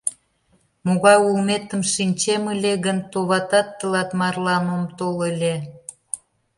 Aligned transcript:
Могай 0.85 1.17
улметым 1.27 1.81
шинчем 1.93 2.43
ыле 2.53 2.73
гын, 2.85 2.97
товатат, 3.11 3.67
тылат 3.79 4.09
марлан 4.19 4.65
ом 4.75 4.83
тол 4.97 5.17
ыле. 5.31 5.55